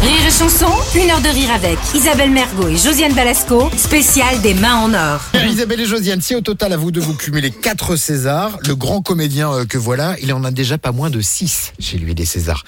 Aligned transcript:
Rire 0.00 0.26
et 0.26 0.30
chanson, 0.30 0.66
une 0.94 1.10
heure 1.10 1.20
de 1.20 1.28
rire 1.28 1.50
avec 1.50 1.76
Isabelle 1.92 2.30
Mergot 2.30 2.68
et 2.68 2.76
Josiane 2.76 3.12
Balasco, 3.14 3.68
spécial 3.76 4.40
des 4.42 4.54
mains 4.54 4.76
en 4.76 4.94
or. 4.94 5.20
Isabelle 5.50 5.80
et 5.80 5.86
Josiane, 5.86 6.20
si 6.20 6.36
au 6.36 6.40
total 6.40 6.72
à 6.72 6.76
vous 6.76 6.92
de 6.92 7.00
vous 7.00 7.14
cumuler 7.14 7.50
4 7.50 7.96
Césars, 7.96 8.58
le 8.66 8.76
grand 8.76 9.02
comédien 9.02 9.52
euh, 9.52 9.64
que 9.64 9.76
voilà, 9.76 10.14
il 10.22 10.32
en 10.32 10.44
a 10.44 10.52
déjà 10.52 10.78
pas 10.78 10.92
moins 10.92 11.10
de 11.10 11.20
6 11.20 11.72
chez 11.80 11.98
lui 11.98 12.14
des 12.14 12.24
Césars. 12.24 12.64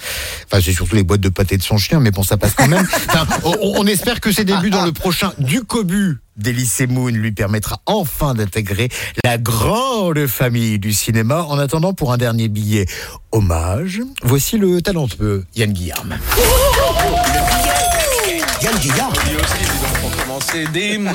Enfin, 0.46 0.60
c'est 0.64 0.72
surtout 0.72 0.96
les 0.96 1.04
boîtes 1.04 1.20
de 1.20 1.28
pâté 1.28 1.56
de 1.56 1.62
son 1.62 1.78
chien, 1.78 2.00
mais 2.00 2.10
bon, 2.10 2.24
ça 2.24 2.36
passe 2.36 2.54
quand 2.54 2.68
même. 2.68 2.86
Enfin, 3.08 3.27
on, 3.44 3.54
on 3.76 3.86
espère 3.86 4.20
que 4.20 4.32
ses 4.32 4.44
débuts 4.44 4.70
dans 4.70 4.84
le 4.84 4.92
prochain 4.92 5.32
Du 5.38 5.62
Cobu 5.62 6.18
d'Elysée 6.36 6.86
Moon 6.86 7.08
lui 7.08 7.32
permettra 7.32 7.80
enfin 7.86 8.34
d'intégrer 8.34 8.88
la 9.24 9.36
grande 9.38 10.27
famille 10.27 10.78
du 10.78 10.92
cinéma. 10.92 11.42
En 11.44 11.58
attendant, 11.58 11.92
pour 11.92 12.12
un 12.12 12.19
dernier 12.19 12.48
billet 12.48 12.86
hommage, 13.33 14.00
voici 14.22 14.56
le 14.58 14.80
talentueux 14.80 15.44
Yann 15.55 15.72
Guillaume. 15.72 16.16
Yann 18.62 18.77
Guillard, 18.78 19.12
Lui 19.27 19.37
aussi, 19.37 19.59
dis 19.59 19.80
donc, 19.80 20.00
pour 20.00 20.16
commencer, 20.24 20.66
des 20.73 20.98
mains 20.98 21.12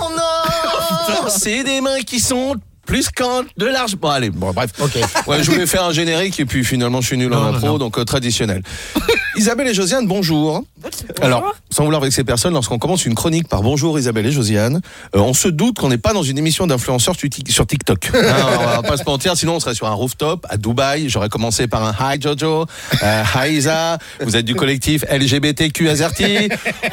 en 0.00 0.12
or. 0.12 1.28
C'est 1.30 1.64
des 1.64 1.80
mains 1.80 2.00
qui 2.06 2.20
sont 2.20 2.54
plus 2.86 3.08
qu'en 3.10 3.42
de 3.56 3.66
l'argent. 3.66 3.96
Bon, 4.00 4.08
allez, 4.10 4.30
bon, 4.30 4.52
bref. 4.52 4.70
Ok. 4.78 4.92
Ouais, 5.26 5.42
je 5.42 5.50
voulais 5.50 5.66
faire 5.66 5.82
un 5.84 5.92
générique 5.92 6.38
et 6.38 6.44
puis 6.46 6.64
finalement, 6.64 7.00
je 7.00 7.08
suis 7.08 7.16
nul 7.18 7.32
en 7.34 7.40
Non, 7.40 7.46
impro, 7.54 7.66
non. 7.66 7.78
donc 7.78 7.98
euh, 7.98 8.04
traditionnel. 8.04 8.62
Isabelle 9.36 9.66
et 9.68 9.74
Josiane, 9.74 10.06
bonjour. 10.06 10.62
Alors, 11.22 11.54
sans 11.70 11.84
vouloir 11.84 12.02
vexer 12.02 12.24
personne, 12.24 12.54
lorsqu'on 12.54 12.78
commence 12.78 13.06
une 13.06 13.14
chronique 13.14 13.48
par 13.48 13.62
bonjour 13.62 13.98
Isabelle 13.98 14.26
et 14.26 14.32
Josiane, 14.32 14.80
euh, 15.14 15.20
on 15.20 15.34
se 15.34 15.48
doute 15.48 15.78
qu'on 15.78 15.88
n'est 15.88 15.98
pas 15.98 16.12
dans 16.12 16.22
une 16.22 16.38
émission 16.38 16.66
d'influenceurs 16.66 17.14
sur 17.48 17.66
TikTok. 17.66 18.10
Hein, 18.14 18.46
on 18.60 18.66
va 18.66 18.82
pas 18.82 18.96
se 18.96 19.04
mentir, 19.04 19.36
sinon 19.36 19.56
on 19.56 19.60
serait 19.60 19.74
sur 19.74 19.86
un 19.86 19.92
rooftop 19.92 20.46
à 20.48 20.56
Dubaï. 20.56 21.08
J'aurais 21.08 21.28
commencé 21.28 21.66
par 21.66 21.84
un 21.84 21.94
Hi 21.98 22.20
Jojo, 22.20 22.66
euh, 23.02 23.22
Hi 23.34 23.56
Isa, 23.56 23.98
vous 24.20 24.36
êtes 24.36 24.44
du 24.44 24.54
collectif 24.54 25.04
LGBTQ 25.10 25.88
Azerty. 25.88 26.48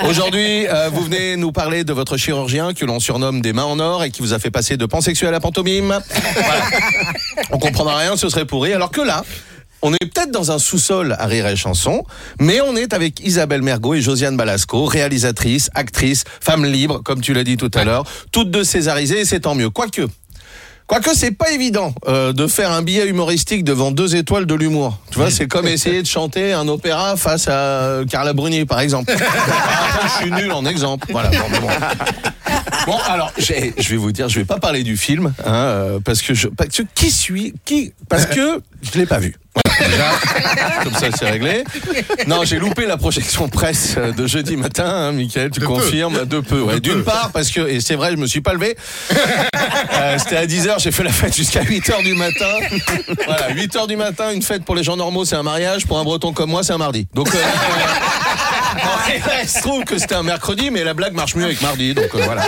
Aujourd'hui, 0.08 0.68
euh, 0.68 0.90
vous 0.92 1.04
venez 1.04 1.36
nous 1.38 1.52
parler 1.52 1.84
de 1.84 1.94
votre 1.94 2.18
chirurgien 2.18 2.74
que 2.74 2.86
l'on 2.86 3.00
surnomme 3.00 3.42
des 3.42 3.54
mains 3.54 3.64
en 3.64 3.80
or 3.80 4.04
et 4.04 4.12
qui 4.12 4.22
vous 4.22 4.34
a 4.34 4.40
fait 4.40 4.52
passer 4.52 4.78
de 4.78 4.86
pansexuel 4.86 5.34
à 5.34 5.40
pantomime. 5.40 6.00
Voilà. 6.36 6.64
On 7.52 7.58
comprendra 7.58 7.98
rien, 7.98 8.18
ce 8.18 8.30
serait 8.30 8.46
pourri. 8.46 8.74
Alors 8.74 8.92
que 8.92 9.02
là, 9.02 9.24
on 9.84 9.94
est 9.94 10.06
peut-être 10.06 10.32
dans 10.32 10.52
un 10.52 10.58
sous-sol 10.58 11.16
à 11.20 11.28
Rire 11.28 11.46
et 11.46 11.56
Chanson, 11.56 12.04
mais 12.40 12.62
on 12.62 12.76
est 12.76 12.94
avec 12.94 13.20
Isabelle 13.20 13.62
Mergot 13.62 13.94
et 13.94 14.02
Josiane 14.02 14.38
Balasco, 14.38 14.86
réalisatrice, 14.86 15.70
actrice, 15.76 16.24
femme 16.40 16.66
libre, 16.66 17.02
comme 17.04 17.22
tu 17.22 17.34
l'as 17.34 17.44
dit 17.44 17.58
tout 17.58 17.70
à 17.74 17.84
l'heure, 17.84 18.06
toutes 18.32 18.50
deux 18.50 18.64
césarisées, 18.64 19.20
et 19.20 19.26
c'est 19.26 19.42
tant 19.42 19.56
mieux. 19.56 19.70
Quoique, 19.70 20.08
quoique 20.88 21.10
c'est 21.14 21.32
pas 21.32 21.52
évident 21.52 21.94
euh, 22.08 22.32
de 22.32 22.48
faire 22.48 22.72
un 22.72 22.82
billet 22.82 23.08
humoristique 23.08 23.66
devant 23.66 23.92
deux 23.92 24.16
étoiles 24.16 24.46
de 24.46 24.56
l'humour. 24.56 25.00
Tu 25.12 25.18
vois, 25.18 25.30
c'est 25.30 25.48
comme 25.48 25.68
essayer 25.68 26.02
de 26.02 26.08
chanter 26.08 26.54
un 26.54 26.70
opéra 26.70 27.18
face 27.18 27.50
à 27.50 27.52
euh, 27.52 28.06
Carla 28.06 28.32
Bruni, 28.32 28.66
par 28.66 28.80
exemple. 28.80 29.14
Je 30.04 30.22
suis 30.24 30.32
nul 30.32 30.52
en 30.54 30.66
exemple. 30.66 31.08
Voilà. 31.12 31.30
Bon, 31.30 31.46
mais 31.52 31.60
bon. 31.60 31.68
Bon, 32.86 32.98
alors, 33.08 33.32
je 33.38 33.90
vais 33.90 33.96
vous 33.98 34.12
dire, 34.12 34.28
je 34.30 34.40
vais 34.40 34.46
pas 34.46 34.60
parler 34.60 34.84
du 34.84 34.98
film, 34.98 35.34
hein, 35.46 35.54
euh, 35.54 36.00
parce 36.04 36.22
que 36.22 36.34
je, 36.34 36.48
parce 36.50 36.70
que 36.76 36.84
qui 36.96 37.12
suis, 37.12 37.54
qui, 37.66 37.94
parce 38.10 38.26
que 38.26 38.62
je 38.82 39.00
l'ai 39.00 39.06
pas 39.06 39.20
vu. 39.20 39.36
Voilà, 39.56 39.88
déjà, 39.90 40.84
comme 40.84 40.94
ça 40.96 41.08
c'est 41.18 41.30
réglé. 41.30 41.64
Non, 42.28 42.44
j'ai 42.44 42.58
loupé 42.58 42.86
la 42.88 42.98
projection 42.98 43.48
presse 43.50 43.96
euh, 43.98 44.12
de 44.12 44.26
jeudi 44.28 44.58
matin, 44.58 44.86
hein, 44.86 45.12
Michael, 45.12 45.52
tu 45.52 45.60
De 45.60 45.66
peu. 45.66 45.72
confirmes, 45.72 46.26
de 46.26 46.40
peu. 46.40 46.62
Ouais, 46.62 46.80
D'une 46.80 47.04
part, 47.04 47.30
parce 47.32 47.52
que, 47.52 47.62
et 47.70 47.80
c'est 47.80 47.96
vrai, 47.96 48.12
je 48.12 48.18
me 48.18 48.26
suis 48.26 48.42
pas 48.42 48.54
levé. 48.54 48.76
Euh, 49.94 50.18
C'était 50.18 50.38
à 50.38 50.46
10h, 50.46 50.80
j'ai 50.80 50.92
fait 50.92 51.04
la 51.04 51.12
fête 51.12 51.36
jusqu'à 51.36 51.62
8h 51.62 52.04
du 52.04 52.16
matin. 52.16 52.52
Voilà, 53.26 53.52
8h 53.54 53.88
du 53.88 53.96
matin, 53.96 54.32
une 54.32 54.42
fête 54.42 54.66
pour 54.66 54.76
les 54.76 54.84
gens 54.84 54.98
normaux, 54.98 55.24
c'est 55.24 55.36
un 55.36 55.44
mariage. 55.44 55.86
Pour 55.86 56.00
un 56.00 56.04
breton 56.04 56.34
comme 56.34 56.50
moi, 56.50 56.64
c'est 56.64 56.74
un 56.74 56.78
mardi. 56.80 57.08
Donc, 57.14 57.34
euh, 57.34 57.38
il 59.44 59.50
se 59.50 59.62
trouve 59.62 59.84
que 59.84 59.98
c'était 59.98 60.16
un 60.16 60.24
mercredi, 60.24 60.70
mais 60.72 60.84
la 60.84 60.94
blague 60.94 61.14
marche 61.14 61.36
mieux 61.36 61.46
avec 61.46 61.62
mardi. 61.62 61.94
Donc, 61.94 62.14
euh, 62.16 62.22
voilà. 62.24 62.46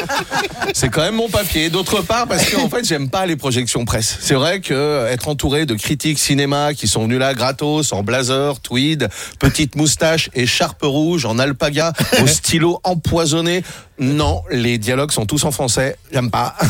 C'est 0.74 0.90
quand 0.90 1.02
même 1.02 1.16
mon 1.16 1.30
papier. 1.30 1.70
D'autre 1.70 2.02
part, 2.02 2.28
parce 2.28 2.50
qu'en 2.50 2.70
fait, 2.70 2.86
j'aime 2.86 3.10
pas 3.10 3.26
les 3.26 3.36
projections 3.36 3.86
presse. 3.86 4.18
C'est 4.22 4.34
vrai 4.36 4.60
que 4.60 4.74
euh, 4.74 5.12
être 5.12 5.28
entouré 5.28 5.66
de 5.66 5.76
critiques 5.76 6.20
cinéma 6.20 6.74
qui 6.74 6.88
sont 6.88 7.04
venus 7.04 7.20
là 7.20 7.34
gratos, 7.34 7.94
en 7.94 8.04
blazer, 8.04 8.60
tweed, 8.60 9.10
petite 9.40 9.76
moustache, 9.76 10.30
écharpe 10.34 10.84
rouge, 10.84 11.26
en 11.26 11.40
alpaga, 11.40 11.94
au 12.22 12.28
stylo 12.28 12.80
empoisonné. 12.84 13.64
Non, 14.00 14.44
les 14.50 14.78
dialogues 14.78 15.12
sont 15.12 15.26
tous 15.26 15.44
en 15.46 15.52
français. 15.52 15.98
J'aime 16.12 16.30
pas. 16.30 16.56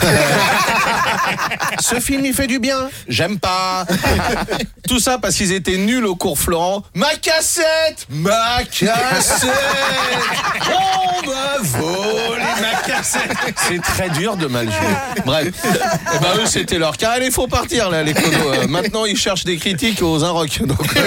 Ce 1.79 1.99
film, 1.99 2.25
il 2.25 2.33
fait 2.33 2.47
du 2.47 2.59
bien. 2.59 2.89
J'aime 3.07 3.39
pas. 3.39 3.85
Tout 4.87 4.99
ça 4.99 5.17
parce 5.17 5.35
qu'ils 5.35 5.51
étaient 5.51 5.77
nuls 5.77 6.05
au 6.05 6.15
cours 6.15 6.37
Florent. 6.37 6.83
Ma 6.93 7.15
cassette 7.15 8.05
Ma 8.09 8.63
cassette 8.63 9.47
On 10.67 11.27
m'a 11.27 11.57
volé 11.61 12.34
ma 12.34 12.34
cassette 12.34 12.34
C'est 13.67 13.81
très 13.81 14.09
dur 14.09 14.35
de 14.37 14.47
mal 14.47 14.65
jouer. 14.65 15.23
Bref. 15.25 15.47
Eh 15.63 16.19
ben, 16.19 16.29
eux, 16.41 16.45
c'était 16.45 16.77
leur 16.77 16.97
cas. 16.97 17.11
Allez, 17.11 17.31
faut 17.31 17.47
partir, 17.47 17.89
là, 17.89 18.03
les 18.03 18.13
conos. 18.13 18.33
Euh, 18.53 18.67
maintenant, 18.67 19.05
ils 19.05 19.17
cherchent 19.17 19.43
des 19.43 19.57
critiques 19.57 20.01
aux 20.01 20.23
Inrock. 20.23 20.61
Donc, 20.65 20.77
euh, 20.97 21.01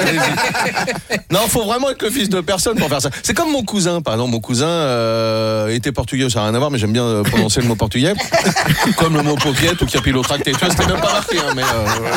non, 1.30 1.40
faut 1.48 1.64
vraiment 1.64 1.90
être 1.90 2.02
le 2.02 2.10
fils 2.10 2.28
de 2.28 2.40
personne 2.40 2.76
pour 2.78 2.88
faire 2.88 3.00
ça. 3.02 3.10
C'est 3.22 3.34
comme 3.34 3.50
mon 3.50 3.62
cousin, 3.62 4.00
par 4.00 4.14
exemple. 4.14 4.32
Mon 4.32 4.40
cousin 4.40 4.66
euh, 4.66 5.68
était 5.68 5.92
portugais, 5.92 6.28
ça 6.30 6.40
n'a 6.40 6.46
rien 6.46 6.54
à 6.54 6.58
voir, 6.58 6.70
mais 6.70 6.78
j'aime 6.78 6.92
bien 6.92 7.04
euh, 7.04 7.22
prononcer 7.22 7.60
le 7.60 7.66
mot 7.66 7.74
portugais. 7.74 8.14
comme 8.96 9.16
le 9.16 9.22
mot 9.22 9.36
popiette 9.36 9.80
ou 9.82 9.86
capillotracté. 9.86 10.52
Tu 10.52 10.58
vois, 10.58 10.70
c'était 10.70 10.86
même 10.86 11.00
pas 11.00 11.12
marqué, 11.12 11.38
hein, 11.38 11.52
mais 11.56 11.62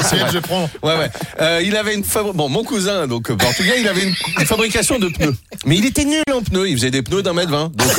c'est 0.04 0.18
vrai. 0.18 0.30
je 0.34 0.40
prends. 0.40 0.70
Ouais, 0.84 0.94
ouais. 0.96 1.66
Il 1.66 1.76
avait 1.76 1.96
une 1.96 2.04
fabri- 2.04 2.34
bon, 2.34 2.50
mon 2.50 2.64
cousin, 2.64 3.08
donc 3.08 3.32
portugais, 3.34 3.76
il 3.80 3.88
avait 3.88 4.04
une, 4.04 4.16
une 4.40 4.46
fabrication 4.46 5.00
de 5.00 5.08
pneus. 5.08 5.36
Mais 5.66 5.78
il 5.78 5.86
était 5.86 6.06
nul 6.06 6.24
en 6.34 6.42
pneus. 6.42 6.70
Il 6.70 6.76
faisait 6.76 6.92
des 6.92 7.02
pneus 7.02 7.22
d'un 7.24 7.34
mètre 7.34 7.52
vingt. 7.52 7.72
Donc, 7.74 7.92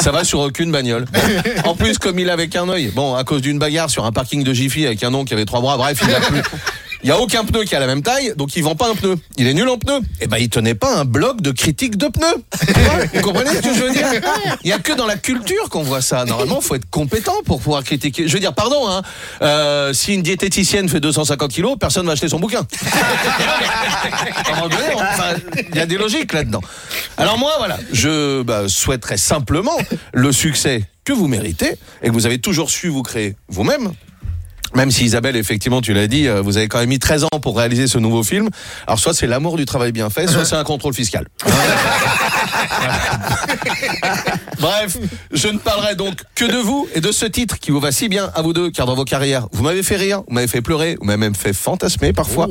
ça 0.00 0.12
va 0.12 0.24
sur 0.24 0.40
aucune 0.40 0.70
bagnole. 0.72 1.05
En 1.64 1.74
plus, 1.74 1.98
comme 1.98 2.18
il 2.18 2.30
avait 2.30 2.48
qu'un 2.48 2.68
œil, 2.68 2.90
bon, 2.94 3.14
à 3.14 3.24
cause 3.24 3.42
d'une 3.42 3.58
bagarre 3.58 3.90
sur 3.90 4.04
un 4.04 4.12
parking 4.12 4.42
de 4.44 4.52
Jiffy 4.52 4.86
avec 4.86 5.02
un 5.02 5.10
nom 5.10 5.24
qui 5.24 5.34
avait 5.34 5.44
trois 5.44 5.60
bras, 5.60 5.76
bref, 5.76 6.00
il 6.02 6.14
a 6.14 6.20
plus. 6.20 6.42
Il 7.02 7.08
y 7.08 7.12
a 7.12 7.18
aucun 7.18 7.44
pneu 7.44 7.64
qui 7.64 7.74
a 7.76 7.80
la 7.80 7.86
même 7.86 8.02
taille, 8.02 8.32
donc 8.36 8.56
il 8.56 8.62
vend 8.62 8.74
pas 8.74 8.90
un 8.90 8.94
pneu. 8.94 9.16
Il 9.36 9.46
est 9.46 9.54
nul 9.54 9.68
en 9.68 9.78
pneus. 9.78 10.00
Eh 10.20 10.26
ben, 10.26 10.38
il 10.38 10.48
tenait 10.48 10.74
pas 10.74 10.96
un 10.96 11.04
blog 11.04 11.40
de 11.40 11.50
critique 11.50 11.96
de 11.96 12.08
pneus. 12.08 12.44
Vous 13.14 13.20
comprenez 13.20 13.50
ce 13.50 13.62
que 13.62 13.74
je 13.74 13.82
veux 13.82 13.92
dire? 13.92 14.06
Il 14.64 14.70
y 14.70 14.72
a 14.72 14.78
que 14.78 14.92
dans 14.92 15.06
la 15.06 15.16
culture 15.16 15.68
qu'on 15.70 15.82
voit 15.82 16.00
ça. 16.00 16.24
Normalement, 16.24 16.60
faut 16.60 16.74
être 16.74 16.88
compétent 16.90 17.34
pour 17.44 17.60
pouvoir 17.60 17.84
critiquer. 17.84 18.26
Je 18.26 18.32
veux 18.32 18.40
dire, 18.40 18.54
pardon, 18.54 18.88
hein, 18.88 19.02
euh, 19.42 19.92
si 19.92 20.14
une 20.14 20.22
diététicienne 20.22 20.88
fait 20.88 21.00
250 21.00 21.50
kilos, 21.50 21.76
personne 21.78 22.06
va 22.06 22.12
acheter 22.12 22.28
son 22.28 22.40
bouquin. 22.40 22.66
Il 25.70 25.76
y 25.76 25.80
a 25.80 25.86
des 25.86 25.98
logiques 25.98 26.32
là-dedans. 26.32 26.62
Alors 27.16 27.38
moi, 27.38 27.54
voilà, 27.58 27.78
je 27.92 28.42
bah, 28.42 28.68
souhaiterais 28.68 29.16
simplement 29.16 29.76
le 30.12 30.32
succès 30.32 30.84
que 31.04 31.12
vous 31.12 31.28
méritez 31.28 31.76
et 32.02 32.08
que 32.08 32.12
vous 32.12 32.26
avez 32.26 32.38
toujours 32.38 32.70
su 32.70 32.88
vous 32.88 33.02
créer 33.02 33.36
vous-même. 33.48 33.92
Même 34.76 34.90
si 34.90 35.06
Isabelle, 35.06 35.36
effectivement, 35.36 35.80
tu 35.80 35.94
l'as 35.94 36.06
dit, 36.06 36.28
euh, 36.28 36.42
vous 36.42 36.58
avez 36.58 36.68
quand 36.68 36.78
même 36.78 36.90
mis 36.90 36.98
13 36.98 37.24
ans 37.24 37.40
pour 37.40 37.56
réaliser 37.56 37.86
ce 37.86 37.96
nouveau 37.96 38.22
film. 38.22 38.50
Alors 38.86 38.98
soit 38.98 39.14
c'est 39.14 39.26
l'amour 39.26 39.56
du 39.56 39.64
travail 39.64 39.90
bien 39.90 40.10
fait, 40.10 40.26
soit 40.26 40.44
c'est 40.44 40.54
un 40.54 40.64
contrôle 40.64 40.92
fiscal. 40.92 41.26
Bref, 44.60 44.98
je 45.32 45.48
ne 45.48 45.56
parlerai 45.58 45.94
donc 45.94 46.18
que 46.34 46.44
de 46.44 46.58
vous 46.58 46.86
et 46.94 47.00
de 47.00 47.10
ce 47.10 47.24
titre 47.24 47.58
qui 47.58 47.70
vous 47.70 47.80
va 47.80 47.90
si 47.90 48.08
bien 48.08 48.30
à 48.34 48.42
vous 48.42 48.52
deux, 48.52 48.70
car 48.70 48.84
dans 48.84 48.94
vos 48.94 49.04
carrières, 49.04 49.48
vous 49.52 49.62
m'avez 49.62 49.82
fait 49.82 49.96
rire, 49.96 50.22
vous 50.28 50.34
m'avez 50.34 50.46
fait 50.46 50.60
pleurer, 50.60 50.96
vous 51.00 51.06
m'avez 51.06 51.18
même 51.18 51.34
fait 51.34 51.54
fantasmer 51.54 52.12
parfois. 52.12 52.46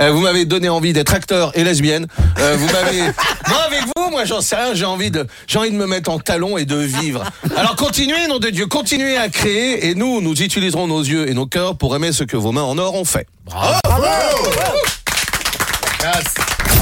Euh, 0.00 0.10
vous 0.10 0.20
m'avez 0.20 0.46
donné 0.46 0.70
envie 0.70 0.94
d'être 0.94 1.12
acteur 1.12 1.52
et 1.54 1.64
lesbienne. 1.64 2.06
Euh, 2.38 2.56
vous 2.58 2.66
m'avez, 2.66 3.00
moi 3.48 3.58
avec 3.66 3.82
vous, 3.94 4.10
moi 4.10 4.24
j'en 4.24 4.40
sais 4.40 4.56
rien, 4.56 4.74
j'ai 4.74 4.86
envie 4.86 5.10
de, 5.10 5.26
j'ai 5.46 5.58
envie 5.58 5.70
de 5.70 5.76
me 5.76 5.86
mettre 5.86 6.10
en 6.10 6.18
talon 6.18 6.56
et 6.56 6.64
de 6.64 6.76
vivre. 6.76 7.24
Alors 7.56 7.76
continuez, 7.76 8.26
nom 8.26 8.38
de 8.38 8.48
Dieu, 8.48 8.66
continuez 8.66 9.18
à 9.18 9.28
créer 9.28 9.88
et 9.88 9.94
nous, 9.94 10.20
nous 10.22 10.42
utiliserons 10.42 10.86
nos 10.86 11.02
yeux 11.02 11.28
et 11.28 11.34
nos 11.34 11.46
cœurs 11.46 11.57
pour 11.78 11.94
aimer 11.96 12.12
ce 12.12 12.24
que 12.24 12.36
vos 12.36 12.52
mains 12.52 12.62
en 12.62 12.78
or 12.78 12.94
ont 12.94 13.04
fait. 13.04 13.26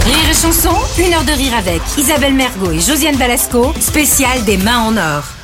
Rire 0.05 0.31
et 0.31 0.34
chanson, 0.34 0.75
une 0.99 1.14
heure 1.14 1.25
de 1.25 1.32
rire 1.32 1.55
avec 1.56 1.81
Isabelle 1.96 2.34
Mergot 2.34 2.70
et 2.70 2.81
Josiane 2.81 3.17
Balasco, 3.17 3.73
spécial 3.81 4.44
des 4.44 4.56
mains 4.56 4.81
en 4.81 4.96
or. 4.96 5.36